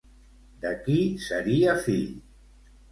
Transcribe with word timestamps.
De 0.63 0.71
qui 0.87 0.97
seria 1.27 1.79
fill? 1.87 2.11